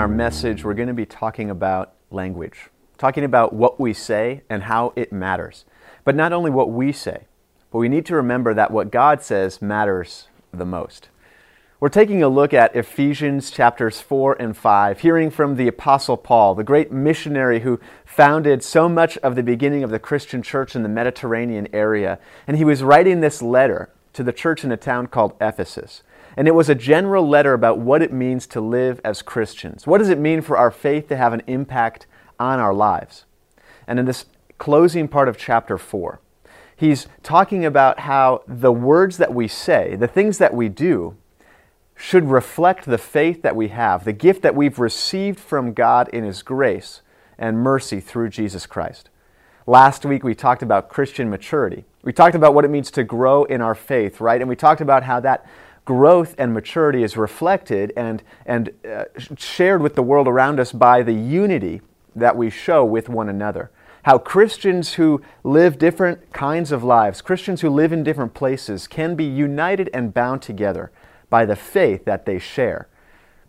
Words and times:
Our 0.00 0.08
message, 0.08 0.64
we're 0.64 0.72
going 0.72 0.88
to 0.88 0.94
be 0.94 1.04
talking 1.04 1.50
about 1.50 1.92
language, 2.10 2.70
talking 2.96 3.22
about 3.22 3.52
what 3.52 3.78
we 3.78 3.92
say 3.92 4.40
and 4.48 4.62
how 4.62 4.94
it 4.96 5.12
matters. 5.12 5.66
But 6.04 6.16
not 6.16 6.32
only 6.32 6.50
what 6.50 6.70
we 6.70 6.90
say, 6.90 7.26
but 7.70 7.80
we 7.80 7.90
need 7.90 8.06
to 8.06 8.14
remember 8.16 8.54
that 8.54 8.70
what 8.70 8.90
God 8.90 9.22
says 9.22 9.60
matters 9.60 10.28
the 10.54 10.64
most. 10.64 11.10
We're 11.80 11.90
taking 11.90 12.22
a 12.22 12.30
look 12.30 12.54
at 12.54 12.74
Ephesians 12.74 13.50
chapters 13.50 14.00
4 14.00 14.40
and 14.40 14.56
5, 14.56 15.00
hearing 15.00 15.28
from 15.28 15.56
the 15.56 15.68
Apostle 15.68 16.16
Paul, 16.16 16.54
the 16.54 16.64
great 16.64 16.90
missionary 16.90 17.60
who 17.60 17.78
founded 18.06 18.64
so 18.64 18.88
much 18.88 19.18
of 19.18 19.36
the 19.36 19.42
beginning 19.42 19.84
of 19.84 19.90
the 19.90 19.98
Christian 19.98 20.42
church 20.42 20.74
in 20.74 20.82
the 20.82 20.88
Mediterranean 20.88 21.68
area. 21.74 22.18
And 22.46 22.56
he 22.56 22.64
was 22.64 22.82
writing 22.82 23.20
this 23.20 23.42
letter 23.42 23.90
to 24.14 24.22
the 24.22 24.32
church 24.32 24.64
in 24.64 24.72
a 24.72 24.78
town 24.78 25.08
called 25.08 25.34
Ephesus. 25.42 26.02
And 26.36 26.46
it 26.46 26.54
was 26.54 26.68
a 26.68 26.74
general 26.74 27.28
letter 27.28 27.54
about 27.54 27.78
what 27.78 28.02
it 28.02 28.12
means 28.12 28.46
to 28.48 28.60
live 28.60 29.00
as 29.04 29.22
Christians. 29.22 29.86
What 29.86 29.98
does 29.98 30.08
it 30.08 30.18
mean 30.18 30.42
for 30.42 30.56
our 30.56 30.70
faith 30.70 31.08
to 31.08 31.16
have 31.16 31.32
an 31.32 31.42
impact 31.46 32.06
on 32.38 32.60
our 32.60 32.74
lives? 32.74 33.24
And 33.86 33.98
in 33.98 34.04
this 34.04 34.26
closing 34.58 35.08
part 35.08 35.28
of 35.28 35.36
chapter 35.36 35.76
4, 35.76 36.20
he's 36.76 37.08
talking 37.22 37.64
about 37.64 38.00
how 38.00 38.42
the 38.46 38.72
words 38.72 39.16
that 39.16 39.34
we 39.34 39.48
say, 39.48 39.96
the 39.96 40.08
things 40.08 40.38
that 40.38 40.54
we 40.54 40.68
do, 40.68 41.16
should 42.00 42.30
reflect 42.30 42.86
the 42.86 42.98
faith 42.98 43.42
that 43.42 43.54
we 43.54 43.68
have, 43.68 44.04
the 44.04 44.12
gift 44.12 44.40
that 44.42 44.54
we've 44.54 44.78
received 44.78 45.38
from 45.38 45.74
God 45.74 46.08
in 46.08 46.24
His 46.24 46.42
grace 46.42 47.02
and 47.38 47.58
mercy 47.58 48.00
through 48.00 48.30
Jesus 48.30 48.66
Christ. 48.66 49.10
Last 49.66 50.06
week 50.06 50.24
we 50.24 50.34
talked 50.34 50.62
about 50.62 50.88
Christian 50.88 51.28
maturity. 51.28 51.84
We 52.02 52.14
talked 52.14 52.34
about 52.34 52.54
what 52.54 52.64
it 52.64 52.70
means 52.70 52.90
to 52.92 53.04
grow 53.04 53.44
in 53.44 53.60
our 53.60 53.74
faith, 53.74 54.20
right? 54.20 54.40
And 54.40 54.48
we 54.48 54.56
talked 54.56 54.80
about 54.80 55.02
how 55.02 55.20
that 55.20 55.44
growth 55.84 56.34
and 56.38 56.54
maturity 56.54 57.02
is 57.02 57.16
reflected 57.16 57.92
and, 57.96 58.22
and 58.46 58.70
uh, 58.88 59.04
shared 59.36 59.82
with 59.82 59.94
the 59.94 60.02
world 60.02 60.28
around 60.28 60.60
us 60.60 60.72
by 60.72 61.02
the 61.02 61.14
unity 61.14 61.80
that 62.14 62.36
we 62.36 62.50
show 62.50 62.84
with 62.84 63.08
one 63.08 63.28
another. 63.28 63.70
How 64.04 64.18
Christians 64.18 64.94
who 64.94 65.22
live 65.44 65.78
different 65.78 66.32
kinds 66.32 66.72
of 66.72 66.82
lives, 66.82 67.20
Christians 67.20 67.60
who 67.60 67.68
live 67.68 67.92
in 67.92 68.02
different 68.02 68.34
places, 68.34 68.86
can 68.86 69.14
be 69.14 69.24
united 69.24 69.90
and 69.92 70.14
bound 70.14 70.42
together 70.42 70.90
by 71.28 71.44
the 71.44 71.56
faith 71.56 72.04
that 72.06 72.24
they 72.24 72.38
share. 72.38 72.88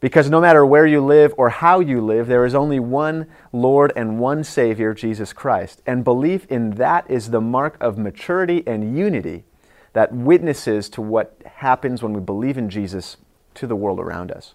Because 0.02 0.30
no 0.30 0.42
matter 0.42 0.66
where 0.66 0.88
you 0.88 1.00
live 1.00 1.34
or 1.38 1.50
how 1.50 1.80
you 1.80 2.02
live, 2.02 2.28
there 2.28 2.44
is 2.44 2.56
only 2.56 2.80
one 2.80 3.28
Lord 3.54 3.94
and 3.96 4.20
one 4.20 4.44
Savior, 4.44 4.94
Jesus 4.94 5.32
Christ. 5.32 5.82
And 5.86 6.04
belief 6.04 6.46
in 6.48 6.72
that 6.72 7.10
is 7.10 7.30
the 7.30 7.40
mark 7.40 7.78
of 7.80 8.00
maturity 8.00 8.64
and 8.66 8.98
unity 8.98 9.46
that 9.94 10.14
witnesses 10.14 10.90
to 10.90 11.02
what 11.02 11.36
happens 11.46 12.02
when 12.02 12.14
we 12.14 12.22
believe 12.22 12.58
in 12.58 12.70
Jesus 12.70 13.18
to 13.56 13.68
the 13.68 13.76
world 13.76 14.00
around 14.00 14.32
us. 14.32 14.54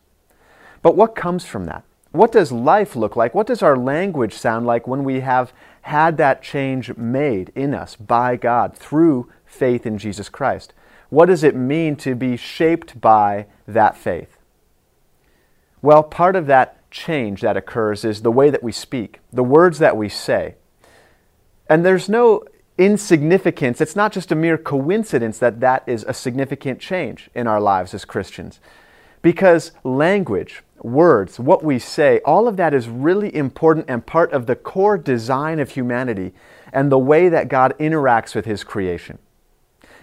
But 0.83 0.97
what 0.97 1.15
comes 1.15 1.45
from 1.45 1.67
that? 1.67 1.85
What 2.13 2.33
does 2.33 2.51
life 2.51 2.97
look 2.97 3.17
like? 3.17 3.35
What 3.35 3.47
does 3.47 3.63
our 3.63 3.77
language 3.77 4.33
sound 4.33 4.67
like 4.67 4.87
when 4.87 5.05
we 5.05 5.21
have 5.21 5.53
had 5.83 6.17
that 6.17 6.43
change 6.43 6.97
made 6.97 7.53
in 7.55 7.75
us 7.75 7.95
by 7.97 8.37
God 8.37 8.75
through 8.75 9.31
faith 9.45 9.85
in 9.85 9.99
Jesus 9.99 10.29
Christ? 10.29 10.73
What 11.11 11.27
does 11.27 11.45
it 11.45 11.55
mean 11.55 11.97
to 11.97 12.15
be 12.15 12.37
shaped 12.37 13.01
by 13.01 13.47
that 13.67 13.97
faith? 13.97 14.39
Well, 15.83 16.03
part 16.03 16.37
of 16.37 16.47
that 16.47 16.91
change 16.91 17.43
that 17.43 17.57
occurs 17.57 18.05
is 18.05 18.23
the 18.23 18.33
way 18.33 18.49
that 18.51 18.63
we 18.63 18.73
speak, 18.73 19.21
the 19.33 19.45
words 19.45 19.79
that 19.79 19.97
we 19.97 20.09
say. 20.09 20.55
And 21.69 21.85
there's 21.85 22.09
no 22.09 22.45
insignificance. 22.79 23.81
It's 23.81 23.97
not 23.97 24.13
just 24.13 24.33
a 24.33 24.37
mere 24.37 24.59
coincidence 24.59 25.39
that 25.39 25.61
that 25.61 25.83
is 25.87 26.05
a 26.07 26.15
significant 26.15 26.81
change 26.81 27.31
in 27.35 27.47
our 27.47 27.61
lives 27.61 27.95
as 27.95 28.05
Christians. 28.05 28.61
Because 29.23 29.73
language, 29.83 30.63
words, 30.83 31.41
what 31.41 31.65
we 31.65 31.79
say, 31.79 32.21
all 32.25 32.47
of 32.47 32.57
that 32.59 32.75
is 32.75 32.89
really 32.89 33.35
important 33.35 33.87
and 33.89 34.05
part 34.07 34.33
of 34.33 34.47
the 34.47 34.57
core 34.57 34.99
design 34.99 35.59
of 35.59 35.71
humanity 35.71 36.33
and 36.73 36.93
the 36.93 36.99
way 36.99 37.29
that 37.29 37.49
God 37.49 37.75
interacts 37.79 38.35
with 38.35 38.45
His 38.45 38.63
creation. 38.63 39.19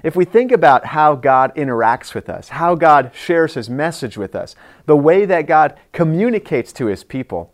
If 0.01 0.17
we 0.17 0.25
think 0.25 0.51
about 0.51 0.87
how 0.87 1.15
God 1.15 1.55
interacts 1.55 2.13
with 2.13 2.27
us, 2.27 2.49
how 2.49 2.75
God 2.75 3.11
shares 3.13 3.53
His 3.53 3.69
message 3.69 4.17
with 4.17 4.35
us, 4.35 4.55
the 4.85 4.97
way 4.97 5.25
that 5.25 5.47
God 5.47 5.79
communicates 5.93 6.73
to 6.73 6.87
His 6.87 7.05
people, 7.05 7.52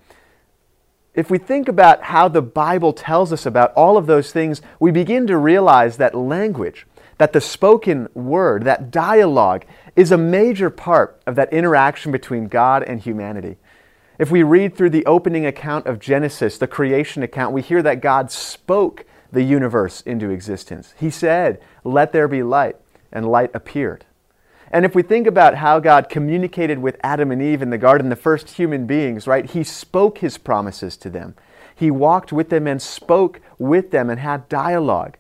if 1.20 1.30
we 1.30 1.38
think 1.38 1.68
about 1.68 2.04
how 2.04 2.28
the 2.28 2.42
Bible 2.42 2.94
tells 2.94 3.34
us 3.34 3.46
about 3.46 3.74
all 3.74 3.98
of 3.98 4.06
those 4.06 4.32
things, 4.32 4.62
we 4.80 4.92
begin 4.92 5.28
to 5.28 5.38
realize 5.38 5.98
that 5.98 6.16
language, 6.16 6.88
that 7.18 7.34
the 7.34 7.42
spoken 7.42 8.08
word, 8.14 8.64
that 8.64 8.92
dialogue, 8.92 9.66
is 9.96 10.12
a 10.12 10.18
major 10.18 10.70
part 10.70 11.22
of 11.28 11.36
that 11.36 11.52
interaction 11.52 12.12
between 12.12 12.48
God 12.48 12.84
and 12.84 13.02
humanity. 13.02 13.58
If 14.18 14.32
we 14.32 14.44
read 14.44 14.76
through 14.76 14.92
the 14.92 15.06
opening 15.06 15.46
account 15.46 15.88
of 15.88 16.00
Genesis, 16.00 16.58
the 16.58 16.68
creation 16.68 17.24
account, 17.24 17.54
we 17.54 17.62
hear 17.62 17.82
that 17.82 18.02
God 18.02 18.32
spoke 18.32 19.06
the 19.32 19.44
universe 19.44 20.02
into 20.02 20.30
existence. 20.30 20.94
He 20.98 21.10
said, 21.10 21.62
Let 21.84 22.12
there 22.12 22.28
be 22.28 22.44
light, 22.44 22.76
and 23.12 23.30
light 23.30 23.52
appeared. 23.54 24.06
And 24.72 24.86
if 24.86 24.94
we 24.94 25.02
think 25.02 25.26
about 25.26 25.56
how 25.56 25.80
God 25.80 26.10
communicated 26.10 26.80
with 26.80 26.98
Adam 27.04 27.32
and 27.32 27.42
Eve 27.42 27.62
in 27.62 27.72
the 27.72 27.78
garden, 27.78 28.10
the 28.10 28.16
first 28.16 28.52
human 28.52 28.86
beings, 28.86 29.28
right, 29.28 29.50
He 29.50 29.64
spoke 29.64 30.20
His 30.20 30.38
promises 30.38 30.96
to 30.98 31.10
them. 31.10 31.36
He 31.76 31.90
walked 31.90 32.32
with 32.32 32.50
them 32.50 32.68
and 32.68 32.82
spoke 32.82 33.42
with 33.58 33.92
them 33.92 34.10
and 34.10 34.20
had 34.20 34.50
dialogue. 34.50 35.18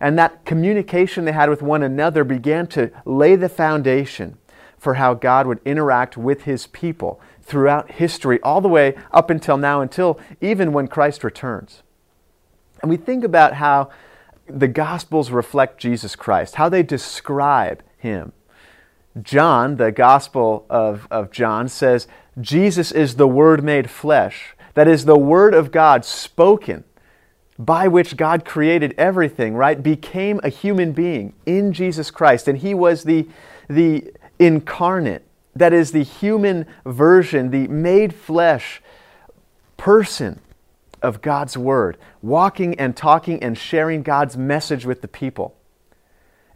And 0.00 0.18
that 0.18 0.44
communication 0.44 1.24
they 1.24 1.32
had 1.32 1.50
with 1.50 1.62
one 1.62 1.82
another 1.82 2.24
began 2.24 2.66
to 2.68 2.90
lay 3.04 3.36
the 3.36 3.48
foundation 3.48 4.38
for 4.78 4.94
how 4.94 5.14
God 5.14 5.46
would 5.46 5.60
interact 5.64 6.16
with 6.16 6.42
His 6.42 6.66
people 6.68 7.20
throughout 7.42 7.92
history, 7.92 8.40
all 8.42 8.60
the 8.60 8.68
way 8.68 8.96
up 9.12 9.30
until 9.30 9.56
now, 9.56 9.80
until 9.80 10.20
even 10.40 10.72
when 10.72 10.86
Christ 10.86 11.24
returns. 11.24 11.82
And 12.80 12.90
we 12.90 12.96
think 12.96 13.24
about 13.24 13.54
how 13.54 13.90
the 14.46 14.68
Gospels 14.68 15.30
reflect 15.30 15.78
Jesus 15.78 16.16
Christ, 16.16 16.56
how 16.56 16.68
they 16.68 16.82
describe 16.82 17.82
him. 17.96 18.32
John, 19.22 19.76
the 19.76 19.92
Gospel 19.92 20.66
of, 20.68 21.08
of 21.10 21.30
John, 21.30 21.68
says 21.68 22.06
Jesus 22.40 22.92
is 22.92 23.16
the 23.16 23.28
Word 23.28 23.64
made 23.64 23.90
flesh. 23.90 24.54
That 24.74 24.88
is 24.88 25.04
the 25.04 25.18
Word 25.18 25.54
of 25.54 25.72
God 25.72 26.04
spoken, 26.04 26.84
by 27.58 27.88
which 27.88 28.16
God 28.16 28.44
created 28.44 28.94
everything, 28.96 29.54
right? 29.54 29.82
Became 29.82 30.40
a 30.44 30.48
human 30.48 30.92
being 30.92 31.34
in 31.46 31.72
Jesus 31.72 32.10
Christ. 32.10 32.46
And 32.46 32.58
he 32.58 32.74
was 32.74 33.04
the, 33.04 33.28
the 33.68 34.12
incarnate, 34.38 35.26
that 35.56 35.72
is 35.72 35.90
the 35.90 36.04
human 36.04 36.66
version, 36.86 37.50
the 37.50 37.66
made 37.66 38.14
flesh 38.14 38.80
person 39.76 40.40
of 41.02 41.22
God's 41.22 41.56
Word, 41.58 41.96
walking 42.22 42.78
and 42.78 42.96
talking 42.96 43.42
and 43.42 43.58
sharing 43.58 44.02
God's 44.02 44.36
message 44.36 44.84
with 44.86 45.02
the 45.02 45.08
people. 45.08 45.57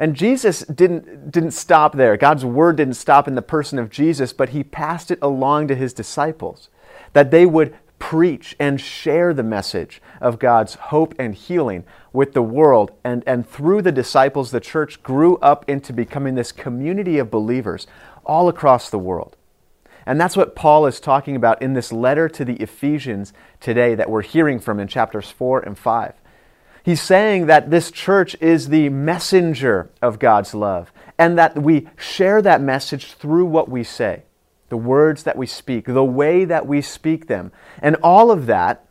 And 0.02 0.16
Jesus 0.16 0.64
didn't, 0.64 1.30
didn't 1.30 1.52
stop 1.52 1.94
there. 1.94 2.16
God's 2.16 2.44
Word 2.44 2.74
didn't 2.74 2.94
stop 2.94 3.28
in 3.28 3.36
the 3.36 3.40
person 3.40 3.78
of 3.78 3.88
Jesus, 3.88 4.32
but 4.32 4.48
He 4.48 4.64
passed 4.64 5.12
it 5.12 5.18
along 5.22 5.68
to 5.68 5.76
His 5.76 5.92
disciples 5.92 6.68
that 7.12 7.30
they 7.30 7.46
would 7.46 7.76
preach 8.00 8.56
and 8.58 8.80
share 8.80 9.32
the 9.32 9.44
message 9.44 10.02
of 10.20 10.40
God's 10.40 10.74
hope 10.74 11.14
and 11.20 11.36
healing 11.36 11.84
with 12.12 12.32
the 12.32 12.42
world. 12.42 12.90
And, 13.04 13.22
and 13.28 13.48
through 13.48 13.82
the 13.82 13.92
disciples, 13.92 14.50
the 14.50 14.58
church 14.58 15.00
grew 15.04 15.36
up 15.36 15.64
into 15.68 15.92
becoming 15.92 16.34
this 16.34 16.50
community 16.50 17.19
of 17.19 17.30
believers 17.30 17.86
all 18.26 18.48
across 18.48 18.90
the 18.90 18.98
world. 18.98 19.36
And 20.04 20.20
that's 20.20 20.36
what 20.36 20.56
Paul 20.56 20.84
is 20.86 20.98
talking 20.98 21.36
about 21.36 21.62
in 21.62 21.74
this 21.74 21.92
letter 21.92 22.28
to 22.28 22.44
the 22.44 22.56
Ephesians 22.56 23.32
today 23.60 23.94
that 23.94 24.10
we're 24.10 24.22
hearing 24.22 24.58
from 24.58 24.81
in 24.81 24.88
chapters 24.88 25.31
4 25.31 25.60
and 25.60 25.78
5. 25.78 26.14
He's 26.82 27.00
saying 27.00 27.46
that 27.46 27.70
this 27.70 27.90
church 27.90 28.37
is 28.40 28.69
the 28.69 28.88
messenger 28.88 29.90
of 30.00 30.19
God's 30.19 30.55
love 30.55 30.93
and 31.19 31.38
that 31.38 31.56
we 31.62 31.88
share 31.96 32.43
that 32.43 32.61
message 32.61 33.12
through 33.12 33.46
what 33.46 33.69
we 33.69 33.84
say, 33.84 34.25
the 34.69 34.76
words 34.76 35.23
that 35.23 35.37
we 35.37 35.46
speak, 35.46 35.87
the 35.87 36.05
way 36.05 36.44
that 36.44 36.67
we 36.67 36.82
speak 36.82 37.29
them. 37.29 37.52
And 37.81 37.96
all 38.02 38.31
of 38.31 38.46
that 38.46 38.84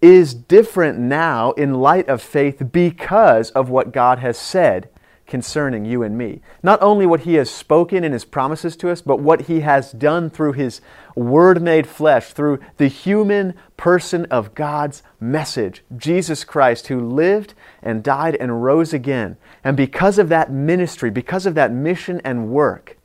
is 0.00 0.34
different 0.34 0.98
now 0.98 1.52
in 1.52 1.74
light 1.74 2.08
of 2.08 2.22
faith 2.22 2.72
because 2.72 3.50
of 3.50 3.68
what 3.68 3.92
God 3.92 4.18
has 4.18 4.38
said 4.38 4.88
concerning 5.28 5.84
you 5.84 6.02
and 6.02 6.18
me. 6.18 6.40
Not 6.62 6.82
only 6.82 7.06
what 7.06 7.20
he 7.20 7.34
has 7.34 7.50
spoken 7.50 8.02
in 8.02 8.12
his 8.12 8.24
promises 8.24 8.76
to 8.78 8.90
us, 8.90 9.00
but 9.02 9.20
what 9.20 9.42
he 9.42 9.60
has 9.60 9.92
done 9.92 10.30
through 10.30 10.54
his 10.54 10.80
word 11.14 11.62
made 11.62 11.86
flesh, 11.86 12.32
through 12.32 12.58
the 12.78 12.88
human 12.88 13.54
person 13.76 14.24
of 14.26 14.54
God's 14.54 15.02
message, 15.20 15.84
Jesus 15.96 16.42
Christ, 16.44 16.88
who 16.88 17.00
lived 17.00 17.54
and 17.82 18.02
died 18.02 18.36
and 18.36 18.64
rose 18.64 18.92
again. 18.92 19.36
And 19.62 19.76
because 19.76 20.18
of 20.18 20.30
that 20.30 20.50
ministry, 20.50 21.10
because 21.10 21.46
of 21.46 21.54
that 21.54 21.72
mission 21.72 22.20
and 22.24 22.48
work, 22.48 22.96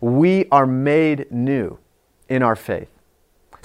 we 0.00 0.46
are 0.50 0.66
made 0.66 1.30
new 1.30 1.78
in 2.28 2.42
our 2.42 2.56
faith. 2.56 2.88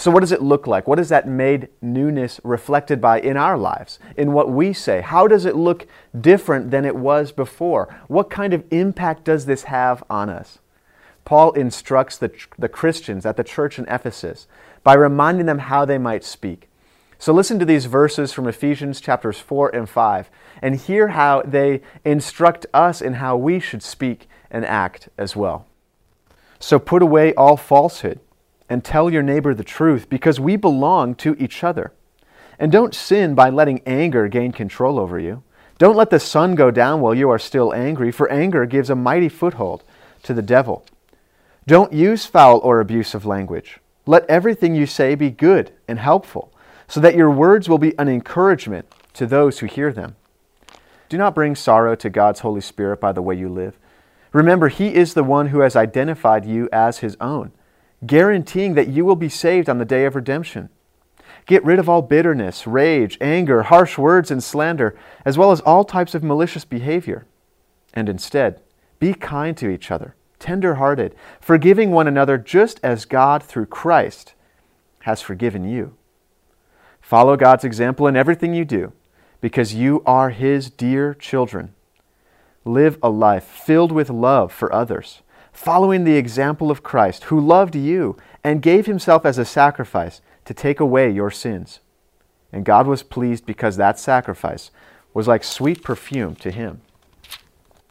So, 0.03 0.11
what 0.11 0.19
does 0.19 0.33
it 0.33 0.41
look 0.41 0.67
like? 0.67 0.85
What 0.85 0.99
is 0.99 1.07
that 1.07 1.29
made 1.29 1.69
newness 1.81 2.41
reflected 2.43 2.99
by 2.99 3.21
in 3.21 3.37
our 3.37 3.57
lives, 3.57 3.99
in 4.17 4.33
what 4.33 4.51
we 4.51 4.73
say? 4.73 4.99
How 4.99 5.29
does 5.29 5.45
it 5.45 5.55
look 5.55 5.87
different 6.19 6.71
than 6.71 6.83
it 6.83 6.97
was 6.97 7.31
before? 7.31 7.87
What 8.09 8.29
kind 8.29 8.53
of 8.53 8.65
impact 8.69 9.23
does 9.23 9.45
this 9.45 9.63
have 9.63 10.03
on 10.09 10.29
us? 10.29 10.59
Paul 11.23 11.53
instructs 11.53 12.17
the, 12.17 12.33
the 12.59 12.67
Christians 12.67 13.25
at 13.25 13.37
the 13.37 13.45
church 13.45 13.79
in 13.79 13.85
Ephesus 13.87 14.45
by 14.83 14.95
reminding 14.95 15.45
them 15.45 15.59
how 15.59 15.85
they 15.85 15.97
might 15.97 16.25
speak. 16.25 16.67
So 17.17 17.31
listen 17.31 17.57
to 17.59 17.65
these 17.65 17.85
verses 17.85 18.33
from 18.33 18.45
Ephesians 18.45 18.99
chapters 18.99 19.39
4 19.39 19.73
and 19.73 19.89
5 19.89 20.29
and 20.61 20.75
hear 20.75 21.07
how 21.07 21.43
they 21.43 21.81
instruct 22.03 22.65
us 22.73 23.01
in 23.01 23.13
how 23.13 23.37
we 23.37 23.61
should 23.61 23.81
speak 23.81 24.27
and 24.51 24.65
act 24.65 25.07
as 25.17 25.33
well. 25.37 25.65
So 26.59 26.77
put 26.77 27.01
away 27.01 27.33
all 27.35 27.55
falsehood 27.55 28.19
and 28.73 28.83
tell 28.83 29.07
your 29.07 29.21
neighbor 29.21 29.53
the 29.53 29.63
truth 29.63 30.09
because 30.09 30.39
we 30.39 30.55
belong 30.55 31.13
to 31.13 31.35
each 31.37 31.63
other. 31.63 31.93
And 32.57 32.71
don't 32.71 32.95
sin 32.95 33.35
by 33.35 33.51
letting 33.51 33.83
anger 33.85 34.27
gain 34.27 34.51
control 34.51 34.97
over 34.99 35.19
you. 35.19 35.43
Don't 35.77 35.95
let 35.95 36.09
the 36.09 36.19
sun 36.19 36.55
go 36.55 36.71
down 36.71 36.99
while 36.99 37.13
you 37.13 37.29
are 37.29 37.37
still 37.37 37.71
angry, 37.71 38.11
for 38.11 38.31
anger 38.31 38.65
gives 38.65 38.89
a 38.89 38.95
mighty 38.95 39.29
foothold 39.29 39.83
to 40.23 40.33
the 40.33 40.41
devil. 40.41 40.87
Don't 41.67 41.93
use 41.93 42.25
foul 42.25 42.57
or 42.63 42.79
abusive 42.79 43.27
language. 43.27 43.77
Let 44.07 44.27
everything 44.27 44.73
you 44.73 44.87
say 44.87 45.13
be 45.13 45.29
good 45.29 45.71
and 45.87 45.99
helpful, 45.99 46.51
so 46.87 46.99
that 46.99 47.15
your 47.15 47.29
words 47.29 47.69
will 47.69 47.77
be 47.77 47.95
an 47.99 48.09
encouragement 48.09 48.91
to 49.13 49.27
those 49.27 49.59
who 49.59 49.67
hear 49.67 49.93
them. 49.93 50.15
Do 51.09 51.19
not 51.19 51.35
bring 51.35 51.55
sorrow 51.55 51.93
to 51.93 52.09
God's 52.09 52.39
Holy 52.39 52.61
Spirit 52.61 52.99
by 52.99 53.11
the 53.11 53.21
way 53.21 53.35
you 53.35 53.49
live. 53.49 53.77
Remember, 54.31 54.69
He 54.69 54.95
is 54.95 55.13
the 55.13 55.23
one 55.23 55.49
who 55.49 55.59
has 55.59 55.75
identified 55.75 56.43
you 56.43 56.69
as 56.73 56.97
His 56.97 57.15
own, 57.21 57.51
guaranteeing 58.05 58.73
that 58.75 58.87
you 58.87 59.05
will 59.05 59.15
be 59.15 59.29
saved 59.29 59.69
on 59.69 59.77
the 59.77 59.85
day 59.85 60.05
of 60.05 60.15
redemption. 60.15 60.69
Get 61.45 61.63
rid 61.65 61.79
of 61.79 61.89
all 61.89 62.01
bitterness, 62.01 62.65
rage, 62.65 63.17
anger, 63.19 63.63
harsh 63.63 63.97
words, 63.97 64.31
and 64.31 64.43
slander, 64.43 64.97
as 65.25 65.37
well 65.37 65.51
as 65.51 65.59
all 65.61 65.83
types 65.83 66.15
of 66.15 66.23
malicious 66.23 66.65
behavior. 66.65 67.25
And 67.93 68.07
instead, 68.07 68.61
be 68.99 69.13
kind 69.13 69.55
to 69.57 69.69
each 69.69 69.91
other 69.91 70.15
tender 70.43 70.75
hearted, 70.75 71.15
forgiving 71.39 71.91
one 71.91 72.05
another 72.05 72.37
just 72.37 72.77
as 72.83 73.05
God, 73.05 73.41
through 73.41 73.65
Christ, 73.67 74.33
has 75.03 75.21
forgiven 75.21 75.63
you. 75.63 75.95
Follow 76.99 77.37
God's 77.37 77.63
example 77.63 78.07
in 78.07 78.17
everything 78.17 78.53
you 78.53 78.65
do, 78.65 78.91
because 79.39 79.73
you 79.73 80.03
are 80.05 80.31
His 80.31 80.69
dear 80.69 81.13
children. 81.13 81.73
Live 82.65 82.97
a 83.01 83.09
life 83.09 83.45
filled 83.45 83.93
with 83.93 84.09
love 84.09 84.51
for 84.51 84.73
others, 84.73 85.21
following 85.53 86.03
the 86.03 86.17
example 86.17 86.69
of 86.69 86.83
Christ, 86.83 87.25
who 87.25 87.39
loved 87.39 87.75
you 87.75 88.17
and 88.43 88.61
gave 88.61 88.87
Himself 88.87 89.25
as 89.25 89.37
a 89.37 89.45
sacrifice 89.45 90.21
to 90.45 90.53
take 90.53 90.79
away 90.79 91.09
your 91.09 91.31
sins. 91.31 91.79
And 92.51 92.65
God 92.65 92.87
was 92.87 93.03
pleased 93.03 93.45
because 93.45 93.77
that 93.77 93.97
sacrifice 93.97 94.71
was 95.13 95.27
like 95.27 95.43
sweet 95.43 95.83
perfume 95.83 96.35
to 96.37 96.51
Him. 96.51 96.81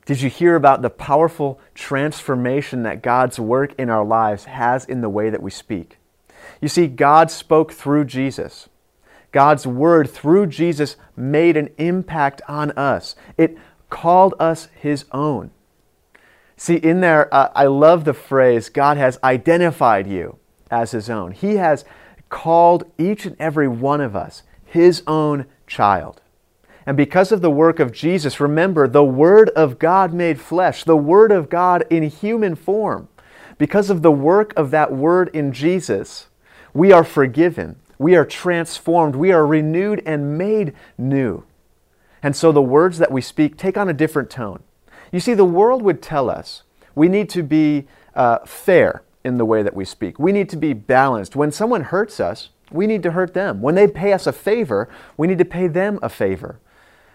Did 0.05 0.21
you 0.21 0.29
hear 0.29 0.57
about 0.57 0.83
the 0.83 0.91
powerful 0.91 1.61
transformation 1.75 2.83
that 2.83 3.03
God's 3.03 3.39
work 3.39 3.73
in 3.79 3.89
our 3.89 4.05
lives 4.05 4.45
has 4.45 4.85
in 4.85 5.01
the 5.01 5.09
way 5.09 5.31
that 5.31 5.43
we 5.43 5.51
speak? 5.51 5.99
You 6.61 6.69
see, 6.69 6.89
God 6.89 7.31
spoke 7.31 7.73
through 7.73 8.07
Jesus. 8.07 8.69
God's 9.31 9.67
word 9.67 10.11
through 10.11 10.49
Jesus 10.49 10.97
made 11.17 11.57
an 11.57 11.71
impact 11.79 12.43
on 12.49 12.73
us. 12.73 13.15
It 13.39 13.57
called 13.91 14.35
us 14.41 14.69
His 14.75 15.05
own. 15.13 15.53
See, 16.63 16.77
in 16.77 17.01
there, 17.01 17.27
uh, 17.35 17.51
I 17.57 17.65
love 17.65 18.05
the 18.05 18.15
phrase 18.15 18.69
God 18.69 18.97
has 18.97 19.19
identified 19.25 20.07
you 20.07 20.39
as 20.71 20.93
His 20.93 21.11
own. 21.11 21.33
He 21.33 21.57
has 21.57 21.85
called 22.29 22.85
each 22.97 23.27
and 23.27 23.35
every 23.41 23.67
one 23.67 24.01
of 24.01 24.15
us 24.15 24.45
His 24.65 25.03
own 25.09 25.47
child. 25.67 26.21
And 26.87 26.97
because 26.97 27.33
of 27.33 27.41
the 27.41 27.51
work 27.51 27.81
of 27.81 27.91
Jesus, 27.91 28.39
remember 28.39 28.87
the 28.87 29.03
Word 29.03 29.49
of 29.57 29.81
God 29.81 30.15
made 30.15 30.41
flesh, 30.41 30.85
the 30.85 30.97
Word 30.97 31.33
of 31.33 31.51
God 31.51 31.85
in 31.91 32.05
human 32.05 32.55
form. 32.55 33.09
Because 33.59 33.91
of 33.91 34.03
the 34.03 34.13
work 34.13 34.53
of 34.57 34.71
that 34.71 34.93
Word 34.93 35.31
in 35.35 35.53
Jesus, 35.53 36.29
we 36.73 36.93
are 36.93 37.03
forgiven, 37.03 37.75
we 37.99 38.15
are 38.15 38.25
transformed, 38.25 39.17
we 39.17 39.33
are 39.33 39.45
renewed 39.45 40.01
and 40.07 40.39
made 40.39 40.75
new. 40.97 41.43
And 42.23 42.37
so 42.37 42.53
the 42.53 42.63
words 42.63 42.99
that 42.99 43.11
we 43.11 43.21
speak 43.21 43.57
take 43.57 43.77
on 43.77 43.89
a 43.89 43.93
different 43.93 44.31
tone. 44.31 44.63
You 45.13 45.21
see, 45.21 45.35
the 45.35 45.45
world 45.45 45.83
would 45.83 46.03
tell 46.03 46.29
us 46.29 46.63
we 46.95 47.09
need 47.09 47.29
to 47.31 47.43
be 47.43 47.87
uh, 48.15 48.39
fair 48.41 49.03
in 49.25 49.39
the 49.39 49.45
way 49.45 49.63
that 49.63 49.75
we 49.77 49.85
speak, 49.85 50.19
we 50.19 50.33
need 50.33 50.49
to 50.49 50.57
be 50.57 50.73
balanced. 50.73 51.37
When 51.37 51.53
someone 51.53 51.83
hurts 51.85 52.19
us, 52.19 52.49
we 52.73 52.87
need 52.89 53.03
to 53.05 53.13
hurt 53.13 53.35
them. 53.35 53.61
When 53.61 53.77
they 53.77 53.87
pay 53.87 54.13
us 54.13 54.27
a 54.27 54.33
favor, 54.33 54.89
we 55.17 55.29
need 55.29 55.39
to 55.39 55.45
pay 55.45 55.69
them 55.69 56.01
a 56.03 56.09
favor. 56.09 56.59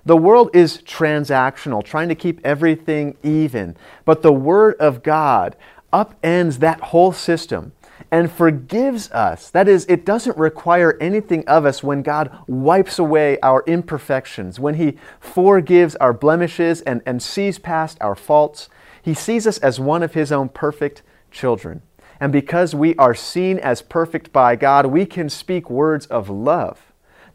The 0.05 0.15
world 0.15 0.49
is 0.53 0.77
transactional, 0.83 1.83
trying 1.83 2.07
to 2.07 2.15
keep 2.15 2.39
everything 2.45 3.17
even. 3.23 3.75
But 4.05 4.21
the 4.21 4.31
Word 4.31 4.75
of 4.79 5.03
God 5.03 5.57
upends 5.91 6.59
that 6.59 6.79
whole 6.79 7.11
system 7.11 7.73
and 8.11 8.31
forgives 8.31 9.11
us. 9.11 9.49
That 9.49 9.67
is, 9.67 9.85
it 9.87 10.05
doesn't 10.05 10.37
require 10.37 10.97
anything 11.01 11.47
of 11.47 11.65
us 11.65 11.83
when 11.83 12.01
God 12.01 12.35
wipes 12.47 12.99
away 12.99 13.39
our 13.41 13.63
imperfections, 13.67 14.59
when 14.59 14.75
He 14.75 14.97
forgives 15.19 15.95
our 15.97 16.13
blemishes 16.13 16.81
and, 16.81 17.01
and 17.05 17.21
sees 17.21 17.59
past 17.59 17.97
our 18.01 18.15
faults. 18.15 18.69
He 19.01 19.13
sees 19.13 19.45
us 19.47 19.57
as 19.59 19.79
one 19.79 20.03
of 20.03 20.13
His 20.13 20.31
own 20.31 20.49
perfect 20.49 21.01
children. 21.31 21.81
And 22.19 22.31
because 22.31 22.73
we 22.73 22.95
are 22.95 23.13
seen 23.13 23.59
as 23.59 23.81
perfect 23.81 24.31
by 24.33 24.55
God, 24.55 24.87
we 24.87 25.05
can 25.05 25.29
speak 25.29 25.69
words 25.69 26.05
of 26.07 26.29
love 26.29 26.87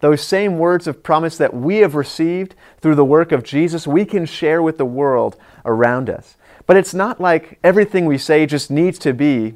those 0.03 0.21
same 0.21 0.59
words 0.59 0.89
of 0.89 1.03
promise 1.05 1.39
that 1.39 1.55
we 1.55 1.77
have 1.79 1.95
received 1.95 2.57
through 2.81 2.97
the 2.97 3.05
work 3.05 3.31
of 3.31 3.45
Jesus, 3.45 3.87
we 3.87 4.05
can 4.05 4.27
share 4.27 4.61
with 4.61 4.77
the 4.77 4.85
world 4.85 5.37
around 5.65 6.11
us. 6.11 6.37
But 6.67 6.77
it's 6.77 6.93
not 6.93 7.21
like 7.21 7.61
everything 7.63 8.07
we 8.07 8.19
say 8.19 8.45
just 8.45 8.69
needs 8.69 8.99
to 8.99 9.15
be, 9.15 9.55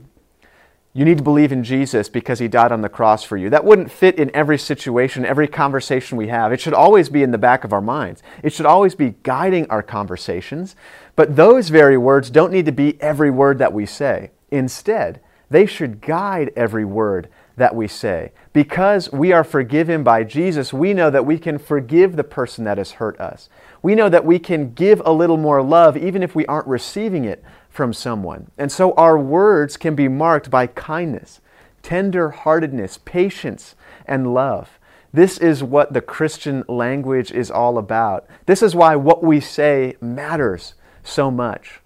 you 0.96 1.04
need 1.04 1.18
to 1.18 1.24
believe 1.24 1.52
in 1.52 1.62
Jesus 1.62 2.08
because 2.08 2.38
he 2.38 2.48
died 2.48 2.72
on 2.72 2.80
the 2.80 2.88
cross 2.88 3.22
for 3.22 3.36
you. 3.36 3.50
That 3.50 3.66
wouldn't 3.66 3.90
fit 3.90 4.18
in 4.18 4.34
every 4.34 4.56
situation, 4.56 5.26
every 5.26 5.46
conversation 5.46 6.16
we 6.16 6.28
have. 6.28 6.54
It 6.54 6.60
should 6.62 6.72
always 6.72 7.10
be 7.10 7.22
in 7.22 7.32
the 7.32 7.38
back 7.38 7.64
of 7.64 7.72
our 7.74 7.82
minds, 7.82 8.22
it 8.42 8.54
should 8.54 8.64
always 8.64 8.94
be 8.94 9.14
guiding 9.22 9.68
our 9.68 9.82
conversations. 9.82 10.74
But 11.14 11.36
those 11.36 11.68
very 11.68 11.98
words 11.98 12.30
don't 12.30 12.50
need 12.50 12.64
to 12.64 12.72
be 12.72 12.98
every 13.02 13.30
word 13.30 13.58
that 13.58 13.74
we 13.74 13.84
say. 13.84 14.30
Instead, 14.50 15.20
they 15.50 15.66
should 15.66 16.00
guide 16.00 16.50
every 16.56 16.86
word 16.86 17.28
that 17.58 17.74
we 17.74 17.88
say. 17.88 18.32
Because 18.54 19.12
we 19.12 19.32
are 19.32 19.44
forgiven 19.44 20.02
by 20.02 20.24
Jesus, 20.24 20.72
we 20.72 20.94
know 20.94 21.10
that 21.10 21.26
we 21.26 21.38
can 21.38 21.58
forgive 21.58 22.16
the 22.16 22.24
person 22.24 22.64
that 22.64 22.78
has 22.78 22.92
hurt 22.92 23.20
us. 23.20 23.50
We 23.82 23.94
know 23.94 24.08
that 24.08 24.24
we 24.24 24.38
can 24.38 24.72
give 24.72 25.02
a 25.04 25.12
little 25.12 25.36
more 25.36 25.62
love 25.62 25.94
even 25.94 26.22
if 26.22 26.34
we 26.34 26.46
aren't 26.46 26.66
receiving 26.66 27.26
it 27.26 27.44
from 27.76 27.92
someone. 27.92 28.50
And 28.56 28.72
so 28.72 28.92
our 28.94 29.18
words 29.18 29.76
can 29.76 29.94
be 29.94 30.08
marked 30.08 30.50
by 30.50 30.66
kindness, 30.66 31.40
tender 31.82 32.30
heartedness, 32.30 32.98
patience, 33.04 33.76
and 34.06 34.32
love. 34.32 34.78
This 35.12 35.38
is 35.38 35.62
what 35.62 35.92
the 35.92 36.00
Christian 36.00 36.64
language 36.68 37.30
is 37.30 37.50
all 37.50 37.78
about. 37.78 38.26
This 38.46 38.62
is 38.62 38.74
why 38.74 38.96
what 38.96 39.22
we 39.22 39.40
say 39.40 39.94
matters 40.00 40.74
so 41.04 41.30
much. 41.30 41.80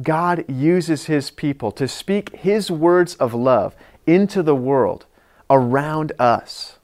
God 0.00 0.44
uses 0.48 1.06
His 1.06 1.30
people 1.30 1.70
to 1.72 1.86
speak 1.86 2.34
His 2.36 2.70
words 2.70 3.14
of 3.16 3.34
love 3.34 3.74
into 4.06 4.42
the 4.42 4.56
world 4.56 5.06
around 5.50 6.12
us. 6.18 6.78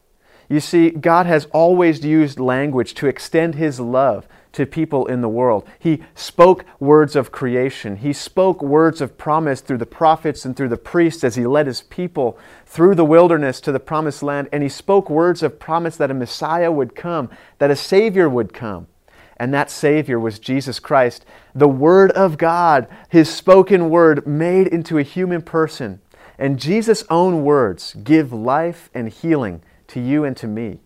You 0.49 0.61
see, 0.61 0.91
God 0.91 1.27
has 1.27 1.47
always 1.47 2.05
used 2.05 2.39
language 2.41 2.95
to 2.95 3.07
extend 3.07 3.55
His 3.55 3.81
love 3.81 4.27
to 4.59 4.67
people 4.67 5.07
in 5.07 5.21
the 5.21 5.29
world. 5.29 5.65
He 5.79 6.03
spoke 6.17 6.65
words 6.81 7.15
of 7.15 7.31
creation. 7.31 7.99
He 7.99 8.13
spoke 8.13 8.61
words 8.61 9.01
of 9.01 9.17
promise 9.17 9.61
through 9.61 9.79
the 9.79 9.87
prophets 9.87 10.45
and 10.45 10.57
through 10.57 10.71
the 10.71 10.77
priests 10.77 11.23
as 11.23 11.37
He 11.37 11.47
led 11.47 11.69
His 11.69 11.83
people 11.83 12.37
through 12.67 12.97
the 12.97 13.05
wilderness 13.05 13.61
to 13.61 13.71
the 13.71 13.79
promised 13.79 14.21
land. 14.21 14.49
And 14.53 14.65
He 14.65 14.69
spoke 14.69 15.09
words 15.09 15.45
of 15.45 15.61
promise 15.61 15.97
that 15.99 16.11
a 16.11 16.15
Messiah 16.15 16.73
would 16.73 16.97
come, 16.97 17.31
that 17.59 17.71
a 17.71 17.77
Savior 17.77 18.29
would 18.29 18.53
come. 18.53 18.89
And 19.37 19.55
that 19.55 19.71
Savior 19.71 20.19
was 20.19 20.41
Jesus 20.41 20.81
Christ, 20.81 21.25
the 21.55 21.69
Word 21.69 22.11
of 22.11 22.37
God, 22.37 22.89
His 23.09 23.33
spoken 23.33 23.91
word 23.91 24.27
made 24.27 24.67
into 24.67 24.99
a 24.99 25.05
human 25.05 25.41
person. 25.41 26.01
And 26.37 26.59
Jesus' 26.59 27.05
own 27.09 27.45
words 27.45 27.95
give 28.03 28.33
life 28.33 28.91
and 28.93 29.09
healing 29.09 29.63
to 29.87 30.01
you 30.01 30.25
and 30.25 30.37
to 30.37 30.49
me. 30.49 30.81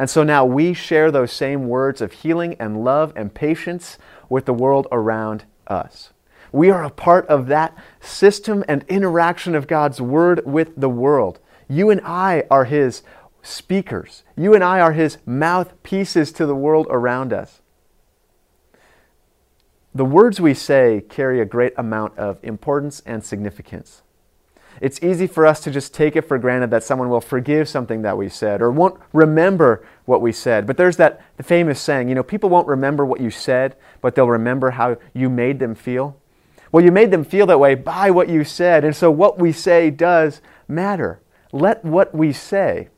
And 0.00 0.08
so 0.08 0.22
now 0.22 0.46
we 0.46 0.72
share 0.72 1.10
those 1.10 1.30
same 1.30 1.68
words 1.68 2.00
of 2.00 2.12
healing 2.12 2.56
and 2.58 2.82
love 2.82 3.12
and 3.16 3.34
patience 3.34 3.98
with 4.30 4.46
the 4.46 4.54
world 4.54 4.86
around 4.90 5.44
us. 5.66 6.14
We 6.52 6.70
are 6.70 6.82
a 6.82 6.88
part 6.88 7.26
of 7.26 7.48
that 7.48 7.76
system 8.00 8.64
and 8.66 8.82
interaction 8.88 9.54
of 9.54 9.66
God's 9.66 10.00
Word 10.00 10.40
with 10.46 10.72
the 10.74 10.88
world. 10.88 11.38
You 11.68 11.90
and 11.90 12.00
I 12.02 12.44
are 12.50 12.64
His 12.64 13.02
speakers. 13.42 14.22
You 14.38 14.54
and 14.54 14.64
I 14.64 14.80
are 14.80 14.92
His 14.92 15.18
mouthpieces 15.26 16.32
to 16.32 16.46
the 16.46 16.56
world 16.56 16.86
around 16.88 17.34
us. 17.34 17.60
The 19.94 20.06
words 20.06 20.40
we 20.40 20.54
say 20.54 21.04
carry 21.10 21.42
a 21.42 21.44
great 21.44 21.74
amount 21.76 22.16
of 22.16 22.38
importance 22.42 23.02
and 23.04 23.22
significance. 23.22 24.00
It's 24.80 25.02
easy 25.02 25.26
for 25.26 25.46
us 25.46 25.60
to 25.60 25.70
just 25.70 25.92
take 25.92 26.16
it 26.16 26.22
for 26.22 26.38
granted 26.38 26.70
that 26.70 26.82
someone 26.82 27.10
will 27.10 27.20
forgive 27.20 27.68
something 27.68 28.02
that 28.02 28.16
we 28.16 28.28
said 28.28 28.62
or 28.62 28.70
won't 28.70 28.98
remember 29.12 29.86
what 30.06 30.22
we 30.22 30.32
said. 30.32 30.66
But 30.66 30.76
there's 30.76 30.96
that 30.96 31.20
famous 31.42 31.80
saying, 31.80 32.08
you 32.08 32.14
know, 32.14 32.22
people 32.22 32.48
won't 32.48 32.66
remember 32.66 33.04
what 33.04 33.20
you 33.20 33.30
said, 33.30 33.76
but 34.00 34.14
they'll 34.14 34.28
remember 34.28 34.70
how 34.70 34.96
you 35.12 35.28
made 35.28 35.58
them 35.58 35.74
feel. 35.74 36.16
Well, 36.72 36.84
you 36.84 36.92
made 36.92 37.10
them 37.10 37.24
feel 37.24 37.46
that 37.46 37.58
way 37.58 37.74
by 37.74 38.10
what 38.10 38.28
you 38.28 38.44
said, 38.44 38.84
and 38.84 38.94
so 38.94 39.10
what 39.10 39.38
we 39.38 39.52
say 39.52 39.90
does 39.90 40.40
matter. 40.68 41.20
Let 41.52 41.84
what 41.84 42.14
we 42.14 42.32
say 42.32 42.88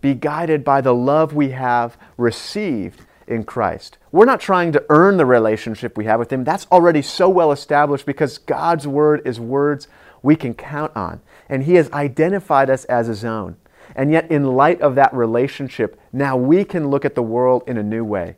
be 0.00 0.14
guided 0.14 0.64
by 0.64 0.80
the 0.80 0.94
love 0.94 1.32
we 1.32 1.50
have 1.50 1.96
received 2.16 3.00
in 3.26 3.44
Christ. 3.44 3.98
We're 4.12 4.24
not 4.24 4.40
trying 4.40 4.72
to 4.72 4.84
earn 4.90 5.16
the 5.16 5.26
relationship 5.26 5.96
we 5.96 6.04
have 6.04 6.18
with 6.18 6.32
Him. 6.32 6.44
That's 6.44 6.66
already 6.70 7.02
so 7.02 7.28
well 7.28 7.52
established 7.52 8.04
because 8.04 8.38
God's 8.38 8.86
Word 8.86 9.22
is 9.24 9.40
words 9.40 9.88
we 10.24 10.34
can 10.34 10.54
count 10.54 10.90
on. 10.96 11.20
And 11.48 11.62
He 11.64 11.74
has 11.74 11.90
identified 11.92 12.70
us 12.70 12.84
as 12.86 13.06
His 13.06 13.24
own. 13.24 13.56
And 13.94 14.10
yet, 14.10 14.30
in 14.30 14.44
light 14.44 14.80
of 14.80 14.94
that 14.96 15.14
relationship, 15.14 16.00
now 16.12 16.36
we 16.36 16.64
can 16.64 16.88
look 16.88 17.04
at 17.04 17.14
the 17.14 17.22
world 17.22 17.62
in 17.66 17.76
a 17.76 17.82
new 17.82 18.04
way. 18.04 18.36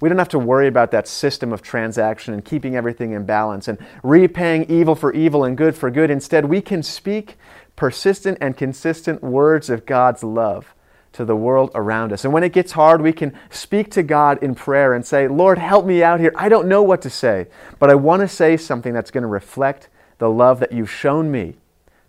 We 0.00 0.08
don't 0.08 0.18
have 0.18 0.28
to 0.30 0.38
worry 0.38 0.66
about 0.66 0.90
that 0.92 1.08
system 1.08 1.52
of 1.52 1.62
transaction 1.62 2.34
and 2.34 2.44
keeping 2.44 2.76
everything 2.76 3.12
in 3.12 3.26
balance 3.26 3.68
and 3.68 3.78
repaying 4.02 4.66
evil 4.68 4.94
for 4.94 5.12
evil 5.12 5.44
and 5.44 5.56
good 5.56 5.74
for 5.74 5.90
good. 5.90 6.10
Instead, 6.10 6.44
we 6.46 6.60
can 6.60 6.82
speak 6.82 7.36
persistent 7.76 8.38
and 8.40 8.56
consistent 8.56 9.22
words 9.22 9.70
of 9.70 9.86
God's 9.86 10.22
love 10.22 10.74
to 11.12 11.24
the 11.24 11.36
world 11.36 11.70
around 11.74 12.12
us. 12.12 12.24
And 12.24 12.32
when 12.32 12.44
it 12.44 12.52
gets 12.52 12.72
hard, 12.72 13.00
we 13.00 13.12
can 13.12 13.38
speak 13.50 13.90
to 13.92 14.02
God 14.02 14.42
in 14.42 14.54
prayer 14.54 14.92
and 14.92 15.06
say, 15.06 15.28
Lord, 15.28 15.58
help 15.58 15.86
me 15.86 16.02
out 16.02 16.20
here. 16.20 16.32
I 16.36 16.48
don't 16.48 16.68
know 16.68 16.82
what 16.82 17.02
to 17.02 17.10
say, 17.10 17.46
but 17.78 17.88
I 17.88 17.94
want 17.94 18.20
to 18.20 18.28
say 18.28 18.56
something 18.56 18.92
that's 18.92 19.10
going 19.10 19.22
to 19.22 19.28
reflect 19.28 19.88
the 20.24 20.30
love 20.30 20.58
that 20.58 20.72
you've 20.72 20.90
shown 20.90 21.30
me 21.30 21.54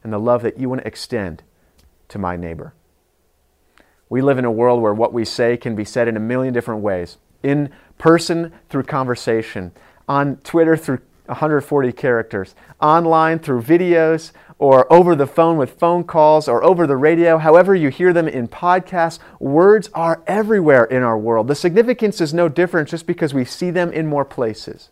and 0.02 0.14
the 0.14 0.18
love 0.18 0.42
that 0.42 0.58
you 0.58 0.70
want 0.70 0.80
to 0.80 0.88
extend 0.88 1.44
to 2.08 2.18
my 2.18 2.38
neighbor. 2.38 2.74
We 4.08 4.22
live 4.22 4.38
in 4.38 4.46
a 4.46 4.52
world 4.52 4.82
where 4.82 4.94
what 4.94 5.12
we 5.12 5.26
say 5.26 5.58
can 5.58 5.76
be 5.76 5.84
said 5.84 6.08
in 6.08 6.16
a 6.16 6.22
million 6.22 6.54
different 6.54 6.82
ways 6.82 7.18
in 7.44 7.70
person 7.98 8.54
through 8.70 8.84
conversation, 8.84 9.74
on 10.08 10.38
Twitter 10.46 10.78
through 10.78 11.00
140 11.26 11.92
characters, 11.92 12.56
online 12.80 13.38
through 13.38 13.62
videos, 13.62 14.32
or 14.60 14.90
over 14.90 15.14
the 15.14 15.28
phone 15.28 15.58
with 15.58 15.78
phone 15.78 16.06
calls, 16.06 16.48
or 16.48 16.64
over 16.64 16.88
the 16.88 16.96
radio, 16.96 17.38
however 17.38 17.76
you 17.76 17.90
hear 17.90 18.14
them 18.14 18.30
in 18.30 18.48
podcasts. 18.48 19.20
Words 19.42 19.90
are 19.94 20.24
everywhere 20.26 20.86
in 20.86 21.04
our 21.04 21.18
world. 21.18 21.50
The 21.50 21.56
significance 21.56 22.22
is 22.22 22.34
no 22.34 22.48
different 22.48 22.88
just 22.88 23.08
because 23.08 23.34
we 23.34 23.44
see 23.44 23.72
them 23.72 23.92
in 23.92 24.08
more 24.08 24.24
places. 24.24 24.90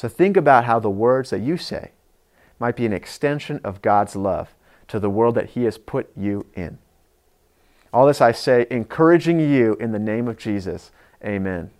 So 0.00 0.08
think 0.08 0.38
about 0.38 0.64
how 0.64 0.78
the 0.78 0.88
words 0.88 1.28
that 1.28 1.42
you 1.42 1.58
say 1.58 1.90
might 2.58 2.74
be 2.74 2.86
an 2.86 2.92
extension 2.94 3.60
of 3.62 3.82
God's 3.82 4.16
love 4.16 4.54
to 4.88 4.98
the 4.98 5.10
world 5.10 5.34
that 5.34 5.50
He 5.50 5.64
has 5.64 5.76
put 5.76 6.10
you 6.16 6.46
in. 6.54 6.78
All 7.92 8.06
this 8.06 8.22
I 8.22 8.32
say, 8.32 8.66
encouraging 8.70 9.40
you 9.40 9.74
in 9.74 9.92
the 9.92 9.98
name 9.98 10.26
of 10.26 10.38
Jesus. 10.38 10.90
Amen. 11.22 11.70